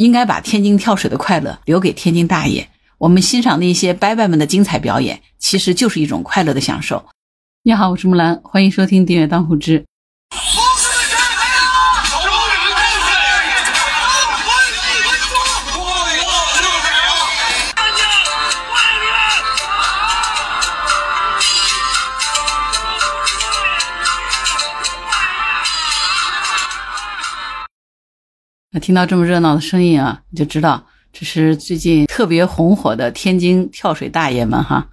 [0.00, 2.66] 应该把天津跳水的快乐留给天津大爷。
[2.96, 7.04] 我们欣赏那些伯伯们的精彩表演，其实就是一种快乐的享受。
[7.64, 9.80] 你好，我是木兰，欢迎收听《订阅当户知》。
[28.80, 34.88] 听到这么热闹的声音啊，你就知道这是最近特别红火的天津跳水大爷们哈。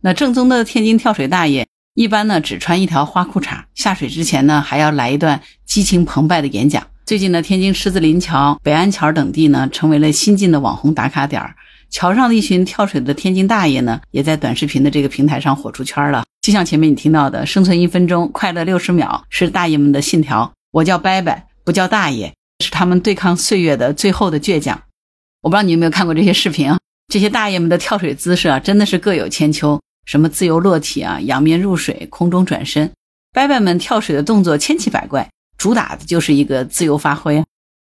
[0.00, 6.86] 那正宗的天津跳水大爷，一般呢只穿一条花裤衩，下水之前呢还要来一段激情澎湃的演讲。
[7.06, 11.54] 最近呢，天津狮子林桥、北安桥等地呢，成为了新晋的网红打卡点儿。
[11.90, 16.24] 桥上的一群跳水的天津大爷呢，也在短视频的这个平台上火出圈了。
[16.42, 20.52] 就像前面你听到的，“生存一分钟，快乐六十秒”是大爷们的信条。
[20.70, 22.34] 我叫伯伯，不叫大爷。
[22.64, 24.80] 是他们对抗岁月的最后的倔强。
[25.42, 26.78] 我不知道你有没有看过这些视频啊？
[27.12, 32.90] 这些大爷们的跳水姿势啊，真的是各有千秋，什么自由落体啊、仰面入水、空中转身，
[33.32, 37.42] 伯伯们跳水的动作千奇百怪，主打的就是一个自由发挥。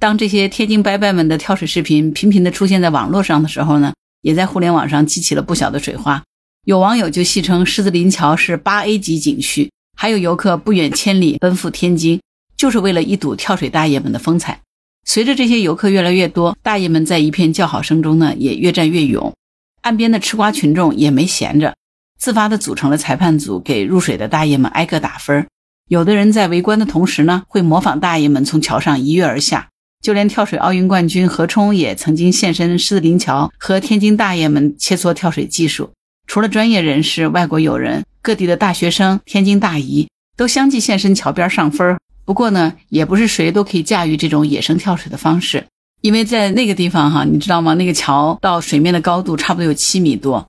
[0.00, 6.22] 当这些天津伯伯们的跳水视频频频的出现在网络上的时候呢，也在互联网上激起了不小的水花。
[6.64, 12.20] 有网友就戏称狮子林桥是八 A 级景区，还有游客不远千里奔赴天津。
[12.58, 14.60] 就是为了一睹跳水大爷们的风采。
[15.06, 19.32] 随着这些游客越来越多，大爷们在一片叫好声中呢，也越战越勇。
[19.80, 21.74] 岸边的吃瓜群众也没闲着，
[22.18, 25.46] 自发的组成了裁判组，给入水的大爷们挨个打分。
[25.88, 29.68] 有的人在围观的同时呢，会模仿大爷们从桥上一跃而下。
[30.00, 35.90] 就连跳水奥运冠军何冲也曾经现身狮子林桥，和天津大爷们切磋跳水技术。
[36.26, 41.96] 除了专业人士、外国友人，各地的大学生、天津大姨都相继现身桥边上分。
[42.28, 45.64] 不过呢，也不是谁都可以驾驭这种野生跳水的方式，
[46.02, 47.72] 因为在那个地方哈，你知道吗？
[47.72, 50.46] 那个桥到水面的高度差不多有七米多。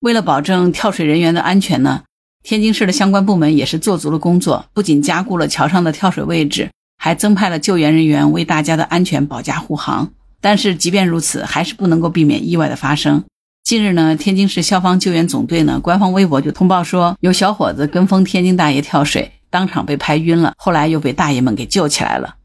[0.00, 2.02] 为了保证跳水人员的安全呢，
[2.42, 10.10] 天津市的相关部门也是做足了工作，不仅加固了桥上的跳水位置，还增派了救援人员为大家的安全保驾护航。
[10.40, 13.22] 但是即便如此，还是不能够避免意外的发生。
[13.62, 19.30] 近日呢，天津市消防救援总队呢官方微博就通报说，有小伙子跟风天津大爷跳水。
[19.50, 22.36] 当场被拍晕了，后来又被大爷们给救起来了。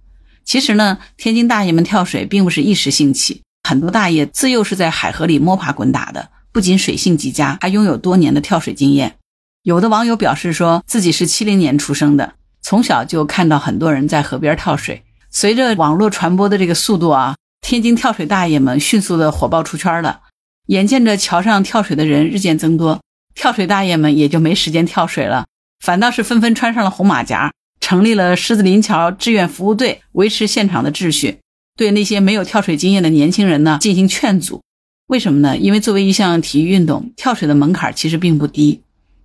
[0.43, 9.15] 其实呢，天津大爷们跳水并不是一时兴起，很多大爷自幼是在海河里摸爬滚打的，不仅水性极佳，还拥有多年的跳水经验。
[9.63, 15.03] 有的网友表示说自己是七零年出生的，从小就看到很多人在河边跳水。
[15.31, 20.21] 随着网络传播的这个速度啊，天津跳水大爷们迅速的火爆出圈了。
[20.67, 23.01] 眼见着桥上跳水的人日渐增多，
[23.33, 25.45] 跳水大爷们也就没时间跳水了。
[25.79, 31.37] 反倒是纷纷穿上了红马甲，成立了狮子林桥志愿服务队，维持现场的秩序。
[31.77, 34.61] 对那些没有跳水经验的年轻人呢，进行劝阻。
[35.07, 35.57] 为什么呢？
[35.57, 38.81] 因为作为一项体育运动，跳水的门槛其实并不低。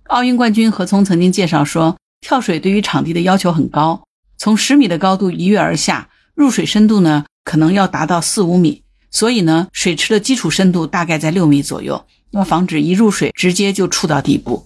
[0.07, 4.03] 奥运冠军何聪曾经介绍说，跳水对于场地的要求很高，
[4.37, 14.65] 从十米的高度一跃而下，入水深度呢可能要达到四五米，所以呢，水池的基础深度大概在六米左右，要防止一入水直接就触到底部。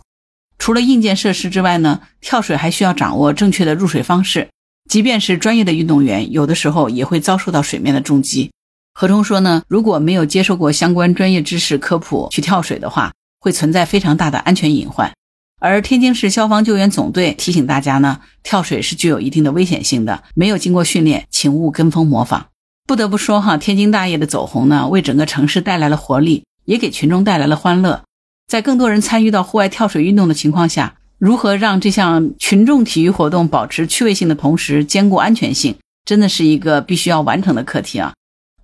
[0.58, 4.50] 除了硬件设施之外呢，跳水还需要掌握正确的入水方式。
[4.90, 8.52] 即便是专业的运动员，有的时候也会遭受到水面的重击。
[8.94, 15.12] 何冲说呢，如果没有接受过相关专业知识科普去跳水的话，会存在非常大的安全隐患。
[15.60, 22.48] 而天津市消防救援总队提醒大家呢，跳水是具有一定的危险性的，没有经过训练，请勿跟风模仿。
[22.88, 28.04] 不得不说哈，天津大爷的走红呢，为整个城市带来了活力，也给群众带来了欢乐。
[28.48, 35.76] 在更多人参与到户外跳水运动的情况下，如何让这项群众体育活动保持趣味性的同时兼顾安全性，
[36.06, 38.14] 真的是一个必须要完成的课题啊！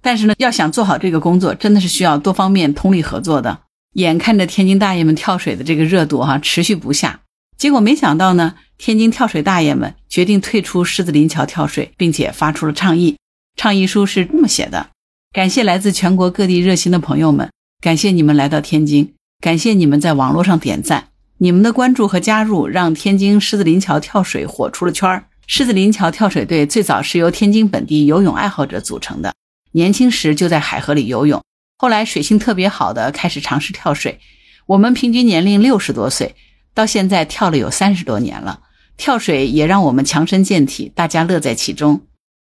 [0.01, 3.61] 但是呢，要想做好这个工作，真的是需要多方面通力合作的。
[3.93, 7.21] 眼看着天津大爷们跳水的这个热度哈持续不下，
[7.57, 13.17] 结果没想到呢，天津跳水大爷们决定退出狮子林桥跳水，并且发出了倡议。
[13.57, 14.89] 倡议书是这么写的：
[15.33, 17.49] 感谢来自全国各地热心的朋友们，
[17.81, 19.13] 感谢你们来到天津。
[19.41, 21.07] 感谢你们在网络上点赞，
[21.39, 25.25] 你们的关注和加入让天津狮子林桥跳水火出了圈儿。
[25.47, 29.33] 狮子林桥跳水队最早是由天津本地游泳爱好者组成的，
[29.71, 31.43] 年轻时就在海河里游泳，
[31.79, 34.19] 后来水性特别好的开始尝试跳水。
[34.67, 36.35] 我们平均年龄六十多岁，
[36.75, 38.59] 到现在跳了有三十多年了。
[38.95, 42.01] 跳水也让我们强身健体，大家乐在其中。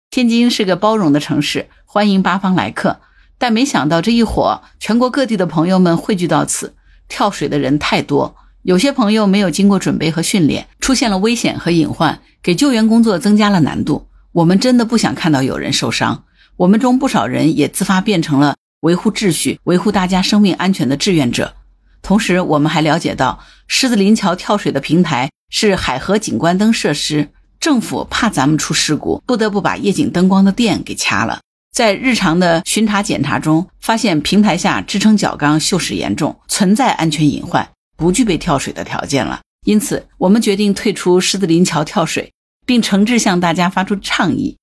[0.10, 3.02] 天津是个包容的城市，欢迎八方来客。
[3.38, 6.74] 但没想到这一火，全国各地的朋友们汇聚到此。
[7.08, 14.08] 跳水的人太多，有些朋友没有经过准备和训练，出现了危险和隐患，给救援工作增加了难度。
[14.34, 16.26] 我们真的不想看到有人受伤，
[16.58, 21.54] 我们中不少人也自发变成了维护秩序、维护大家生命安全的志愿者。
[22.02, 27.30] 同时，我们还了解到，狮子林桥跳水的平台是海河景观灯设施，
[27.60, 31.40] 政府怕咱们出事故，不得不把夜景灯光的电给掐了。
[31.78, 39.42] 在日常的巡查检查中，发现平台下支撑角钢锈蚀严重，存在安全隐患，不具备跳水的条件了。
[39.64, 42.34] 因此，我们决定退出狮子林桥跳水，
[42.66, 44.58] 并诚挚向大家发出倡议：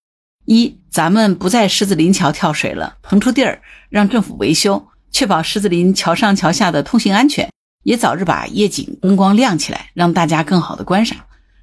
[0.47, 7.49] 一，咱们不在狮子林桥跳水了，腾出地儿让政府维修，确保狮子林桥上桥下的通行安全，
[7.85, 11.17] 也早日把夜景灯光亮起来，让大家更好的观赏。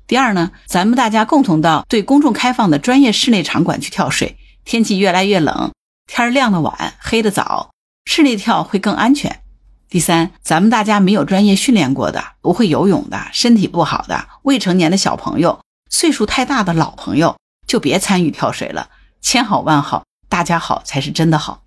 [0.08, 4.38] 第二呢，咱们大家共同到对公众开放的专业室内场馆去跳水。
[4.64, 5.72] 天气越来越冷，
[6.08, 7.72] 天亮的晚，黑的早，
[8.06, 9.42] 室内跳会更安全。
[9.90, 15.60] 第三，咱们大家没有专业训练过的，不会游泳的，身体不好的，未成年的小朋友，
[15.90, 17.36] 岁数太大的老朋友，
[17.68, 18.90] 就别参与跳水了。
[19.22, 21.64] 千好万好，大家好才是真的好。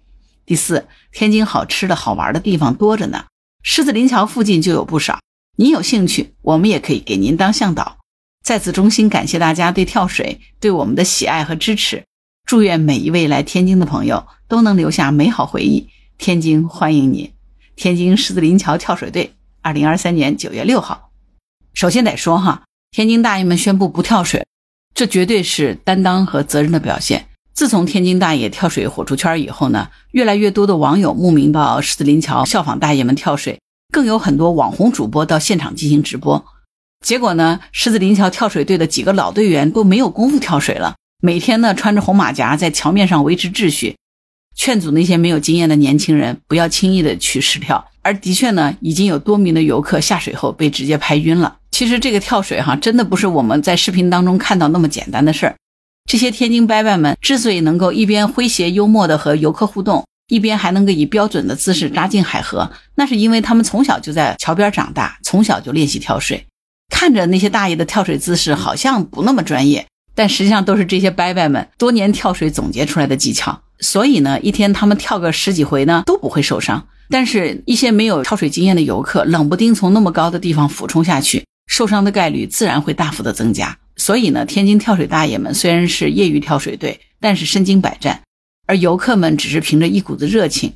[0.46, 3.26] 第四，天津好吃的好玩的地方多着呢，
[3.62, 5.20] 狮子林桥附近就有不少。
[5.56, 7.98] 您有兴趣，我们也可以给您当向导。
[8.42, 12.04] 在此衷心感谢大家对跳水对我们的喜爱和支持。
[12.46, 15.88] 祝愿每一位来天津的朋友都能留下美好回忆。
[16.18, 17.32] 天津欢迎你！
[17.74, 21.10] 天津狮子林桥跳水队，二零二三年九月六号。
[21.72, 24.46] 首先得说哈，天津大爷们宣布不跳水，
[24.94, 27.28] 这绝对是担当和责任的表现。
[27.54, 33.58] 自从天津大爷跳水火出圈以后呢，越来越多的网友慕名到狮子林桥效仿大爷们跳水，
[33.90, 36.44] 更有很多网红主播到现场进行直播。
[37.04, 40.94] 结果呢，狮子林桥跳水队的几个老队员都没有功夫跳水了。
[41.22, 43.96] 每天呢，穿着红马甲在桥面上维持秩序，
[44.54, 47.84] 劝阻那些没有经验的年轻人不要轻易的去试跳。
[48.02, 51.56] 而的确呢，已经有多名的游客下水后被直接拍晕了。
[51.70, 55.56] 其实这个跳水哈，真的不是我们在视频当中看到那么简单的事儿。
[56.04, 66.44] 这些天津伯伯们之所以能够一边诙谐幽默的和游客互动，一边还能够以标准的姿势扎进海河，那是因为他们从小就在桥边长大，从小就练习跳水。
[66.90, 69.86] 看着那些大爷的跳水姿势，好像不那么专业。
[70.14, 76.86] 但实际上都是这些伯伯们多年跳水总结出来的技巧，所以呢，一天他们跳个十几回呢都不会受伤。
[77.10, 83.76] 但是，一些没有跳水经验的游客，冷不丁从那么高的地方俯冲下去，受伤的概率自然会大幅的增加。
[83.96, 88.22] 所以呢，天津跳水大爷们虽然是业余跳水队，但是身经百战，
[88.66, 90.72] 而游客们只是凭着一股子热情。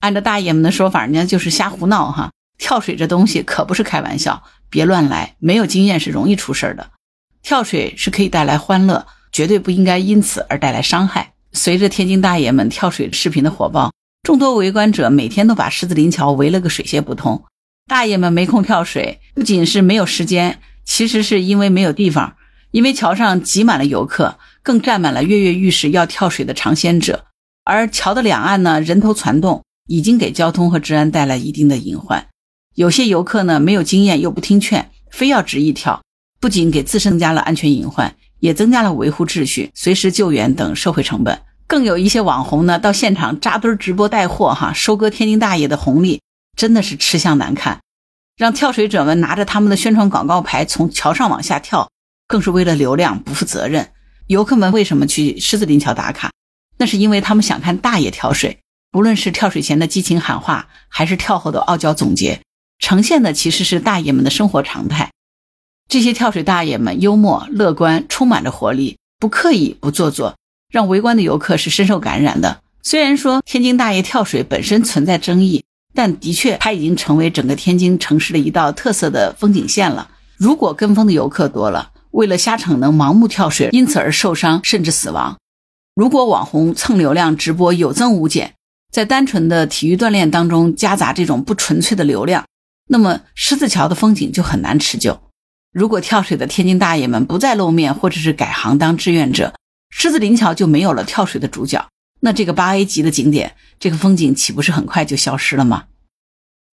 [0.00, 2.30] 按照大爷们的说法，人家就是瞎胡闹哈。
[2.58, 6.90] 跳水这东西可不是开玩笑，别乱来，没有经验是容易出事儿的。
[7.42, 11.32] 跳水是可以带来欢乐，绝对不应该因此而带来伤害。
[11.52, 13.92] 随着天津大爷们跳水视频的火爆，
[14.22, 17.42] 众多围观者每天都把狮子林桥围了个水泄不通。
[17.88, 22.36] 大爷们没空跳水，不仅是没有时间，其实是因为没有地方。
[22.70, 27.24] 因为桥上挤满了游客，更站满了跃跃欲试要跳水的尝鲜者。
[27.64, 32.28] 而桥的两岸呢，人头攒动，已经给交通和治安带来一定的隐患。
[32.76, 36.00] 有些游客呢，没有经验又不听劝，非要执意跳。
[36.40, 41.42] 不仅给自身增加了安全隐患，也增加了维护秩序、随时救援等社会成本。
[41.66, 46.22] 更有一些网红呢，到现场扎堆直播带货，哈，收割天津大爷的红利，
[46.56, 47.80] 真的是吃相难看。
[48.36, 51.90] 让跳水者们拿着他们的宣传广告牌从桥上往下跳，
[52.26, 53.90] 更是为了流量不负责任。
[54.26, 56.30] 游客们为什么去狮子林桥打卡？
[56.78, 58.58] 那是因为他们想看大爷跳水。
[58.90, 62.40] 不论是跳水前的激情喊话，还是跳后的傲娇总结，
[62.78, 65.10] 呈现的其实是大爷们的生活常态。
[65.90, 70.36] 这些跳水大爷们幽默乐观，充满着活力，不刻意不做作，
[70.72, 72.60] 让围观的游客是深受感染的。
[72.80, 80.08] 虽然说天津大爷跳水本身存在争议，但的确它已经成为整个天津城市的一道特色的风景线了。
[80.36, 85.38] 如果跟风的游客多了，为了瞎逞能盲目跳水，因此而受伤甚至死亡；
[85.96, 88.54] 如果网红蹭流量直播有增无减，
[88.92, 92.44] 在单纯的体育锻炼当中夹杂这种不纯粹的流量，
[92.86, 95.20] 那么狮子桥的风景就很难持久。
[95.72, 99.54] 如果跳水的天津大爷们不再露面，或者是改行当志愿者，
[99.88, 101.86] 狮子林桥就没有了跳水的主角。
[102.20, 105.84] 那这个八 A 级的景点，这个风景岂不是很快就消失了吗？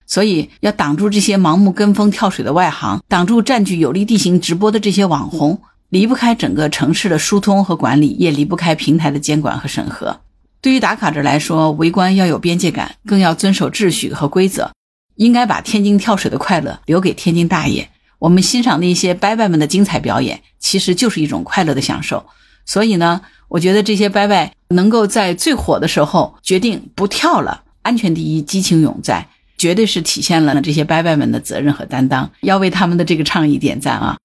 [0.08, 10.22] 所以要挡住这些盲目跟风跳水的外行，挡住占据有利地形直播的这些网红，离不开整个城市的疏通和管理，也离不开平台的监管和审核。
[10.60, 14.72] 对于打卡者来说，围观要有边界感，更要遵守秩序和规则，
[15.16, 17.92] 应该把天津跳水的快乐留给天津大爷。
[18.20, 22.26] 我们欣赏那些伯伯们的精彩表演，其实就是一种快乐的享受。
[22.66, 32.30] 所以呢，我觉得这些伯伯能够在最火的时候决定不跳了，安全第一，激情永在，绝对是体现了这些伯伯们的责任和担当。
[32.42, 34.18] 要为他们的这个倡议点赞啊！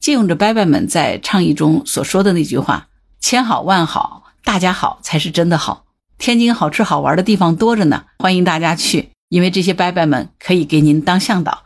[0.00, 2.88] 借用着伯伯们在倡议中所说的那句话
[3.20, 5.84] ：“千好万好，大家好才是真的好。
[6.18, 11.62] 天津好吃好玩的地方多着呢，欢迎大家去，因为这些伯伯们可以给您当向导。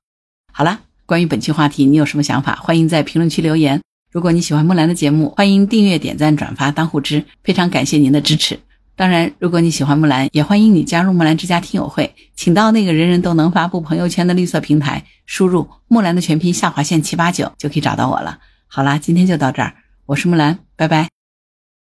[0.52, 2.56] 好了，关于本期话题，你有什么想法？
[2.56, 3.80] 欢迎在评论区留言。
[4.12, 8.60] 如果你喜欢木兰的节目，欢迎订阅、点赞、转发、当护知，非常感谢您的支持。
[8.94, 18.40] 当然，如果你喜欢木兰，也欢迎你加入木兰之家听友会，请到那个人人都能发布朋友圈的绿色平台，输入木兰的全拼下划线七八九就可以找到我了。
[18.66, 19.72] 好啦，今天就到这儿，
[20.04, 21.08] 我是木兰，拜拜。